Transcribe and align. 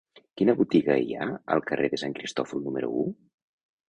Quina 0.39 0.53
botiga 0.59 0.95
hi 1.01 1.11
ha 1.19 1.27
al 1.55 1.61
carrer 1.71 1.89
de 1.91 1.99
Sant 2.05 2.15
Cristòfol 2.21 2.65
número 2.69 2.91
u? 3.03 3.05